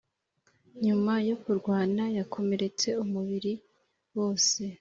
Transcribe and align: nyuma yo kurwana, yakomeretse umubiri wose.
nyuma 0.85 1.13
yo 1.27 1.35
kurwana, 1.43 2.03
yakomeretse 2.17 2.87
umubiri 3.03 3.53
wose. 4.17 4.61